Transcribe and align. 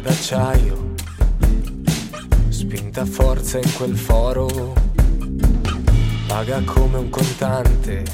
d'acciaio, 0.00 0.94
spinta 2.48 3.04
forza 3.04 3.58
in 3.58 3.72
quel 3.74 3.96
foro, 3.96 4.74
paga 6.26 6.60
come 6.64 6.98
un 6.98 7.08
contante, 7.08 8.04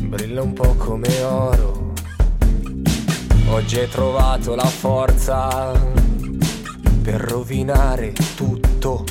brilla 0.00 0.42
un 0.42 0.52
po' 0.52 0.74
come 0.74 1.22
oro. 1.22 1.92
Oggi 3.48 3.78
hai 3.78 3.88
trovato 3.88 4.54
la 4.54 4.66
forza 4.66 5.72
per 7.02 7.20
rovinare 7.20 8.12
tutto, 8.34 9.04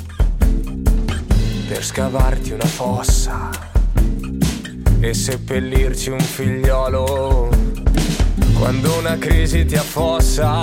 per 1.67 1.83
scavarti 1.83 2.51
una 2.51 2.65
fossa 2.65 3.49
e 4.99 5.13
seppellirci 5.13 6.09
un 6.09 6.19
figliolo. 6.19 7.68
Quando 8.59 8.97
una 8.97 9.17
crisi 9.17 9.63
ti 9.63 9.75
affossa, 9.75 10.61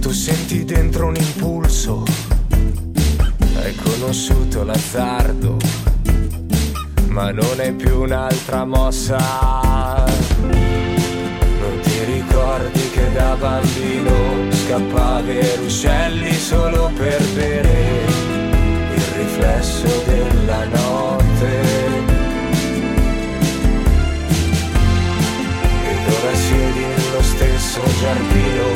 tu 0.00 0.10
senti 0.10 0.64
dentro 0.64 1.08
un 1.08 1.14
impulso. 1.14 2.04
Hai 3.54 3.74
conosciuto 3.76 4.64
l'azzardo, 4.64 5.58
ma 7.08 7.30
non 7.32 7.60
è 7.60 7.70
più 7.72 8.00
un'altra 8.00 8.64
mossa. 8.64 9.18
Non 10.40 11.80
ti 11.82 12.04
ricordi 12.04 12.90
che 12.92 13.12
da 13.12 13.34
bambino 13.34 14.50
scappavi 14.50 15.30
ai 15.30 15.56
ruscelli 15.56 16.32
solo 16.32 16.90
per 16.96 17.22
bere 17.34 17.77
giardino 27.98 28.66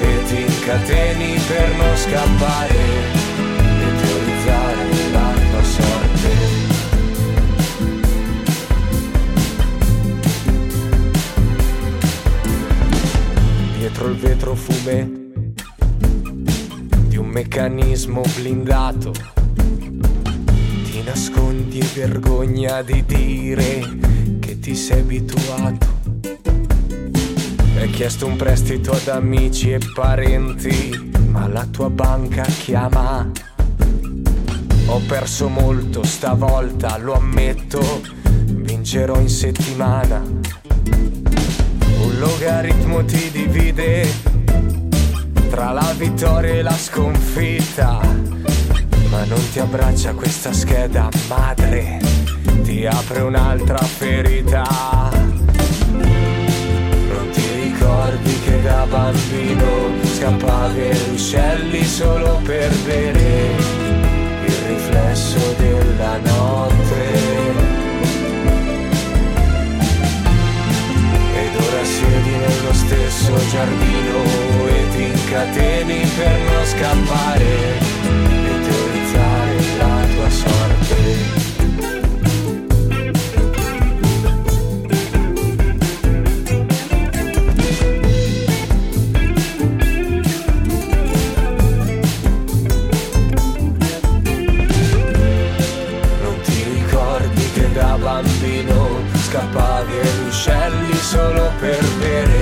e 0.00 0.24
ti 0.26 0.40
incateni 0.40 1.38
per 1.46 1.76
non 1.76 1.96
scappare 1.96 2.74
e 2.74 3.94
teorizzare 4.00 5.10
la 5.12 5.32
tua 5.50 5.62
sorte. 5.62 6.30
Dietro 13.78 14.08
il 14.08 14.16
vetro 14.16 14.54
fume 14.56 15.20
di 17.06 17.16
un 17.16 17.26
meccanismo 17.26 18.22
blindato. 18.34 19.12
Ti 20.84 21.02
nascondi 21.04 21.78
e 21.78 21.86
vergogna 21.94 22.82
di 22.82 23.04
dire 23.04 23.98
che 24.40 24.58
ti 24.58 24.74
sei 24.74 25.00
abituato. 25.00 26.01
Chiesto 27.92 28.26
un 28.26 28.36
prestito 28.36 28.90
ad 28.90 29.06
amici 29.06 29.70
e 29.72 29.78
parenti, 29.94 31.12
ma 31.28 31.46
la 31.46 31.64
tua 31.70 31.88
banca 31.88 32.42
chiama. 32.42 33.30
Ho 34.86 35.00
perso 35.06 35.48
molto 35.48 36.02
stavolta, 36.02 36.98
lo 36.98 37.14
ammetto, 37.14 38.00
vincerò 38.46 39.20
in 39.20 39.28
settimana. 39.28 40.20
Un 40.20 42.18
logaritmo 42.18 43.04
ti 43.04 43.30
divide 43.30 44.08
tra 45.48 45.70
la 45.70 45.94
vittoria 45.96 46.54
e 46.54 46.62
la 46.62 46.76
sconfitta. 46.76 48.00
Ma 49.10 49.24
non 49.24 49.50
ti 49.52 49.60
abbraccia 49.60 50.12
questa 50.14 50.52
scheda 50.52 51.08
madre, 51.28 52.00
ti 52.62 52.84
apre 52.84 53.20
un'altra 53.20 53.78
ferita. 53.78 54.91
Da 58.62 58.86
bambino 58.86 59.90
scappavi 60.16 60.80
ai 60.80 60.98
ruscelli 61.08 61.84
solo 61.84 62.40
per 62.44 62.72
bere 62.84 63.56
il 64.46 64.54
riflesso 64.68 65.54
della 65.58 66.16
notte. 66.18 67.10
Ed 71.34 71.54
ora 71.56 71.84
siedi 71.84 72.30
nello 72.30 72.72
stesso 72.72 73.32
giardino 73.50 74.22
e 74.66 74.88
ti 74.94 75.02
incateni 75.02 76.10
per 76.16 76.38
non 76.52 76.64
scappare 76.66 77.81
bambino 98.12 99.00
scappavi 99.26 99.92
ai 99.92 100.16
ruscelli 100.22 100.96
solo 100.96 101.50
per 101.58 101.82
bere 101.98 102.40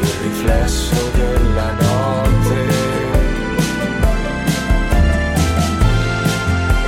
il 0.00 0.10
riflesso 0.22 1.10
della 1.14 1.72
notte? 1.72 2.58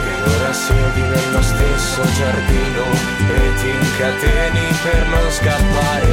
E 0.08 0.30
ora 0.34 0.52
siedi 0.52 1.00
nello 1.00 1.42
stesso 1.42 2.02
giardino 2.16 2.84
e 3.36 3.54
ti 3.60 3.68
incateni 3.68 4.66
per 4.82 5.06
non 5.08 5.30
scappare 5.30 6.07